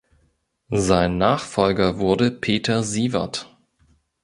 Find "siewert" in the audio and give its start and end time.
2.81-3.55